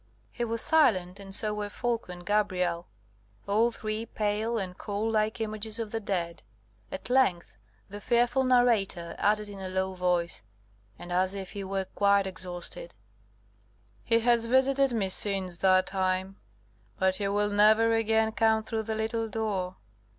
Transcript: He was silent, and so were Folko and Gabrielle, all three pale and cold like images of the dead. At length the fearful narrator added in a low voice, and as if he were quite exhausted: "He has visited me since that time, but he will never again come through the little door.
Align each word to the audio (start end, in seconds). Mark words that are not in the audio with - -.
He 0.31 0.43
was 0.43 0.61
silent, 0.61 1.19
and 1.19 1.35
so 1.35 1.53
were 1.53 1.69
Folko 1.69 2.11
and 2.11 2.25
Gabrielle, 2.25 2.87
all 3.47 3.69
three 3.69 4.07
pale 4.07 4.57
and 4.57 4.75
cold 4.75 5.13
like 5.13 5.39
images 5.39 5.77
of 5.77 5.91
the 5.91 5.99
dead. 5.99 6.41
At 6.91 7.11
length 7.11 7.57
the 7.87 8.01
fearful 8.01 8.43
narrator 8.43 9.13
added 9.19 9.47
in 9.47 9.59
a 9.59 9.69
low 9.69 9.93
voice, 9.93 10.41
and 10.97 11.11
as 11.11 11.35
if 11.35 11.51
he 11.51 11.63
were 11.63 11.85
quite 11.85 12.25
exhausted: 12.25 12.95
"He 14.03 14.21
has 14.21 14.47
visited 14.47 14.91
me 14.91 15.09
since 15.09 15.59
that 15.59 15.85
time, 15.85 16.37
but 16.97 17.17
he 17.17 17.27
will 17.27 17.51
never 17.51 17.93
again 17.93 18.31
come 18.31 18.63
through 18.63 18.81
the 18.89 18.95
little 18.95 19.29
door. 19.29 19.75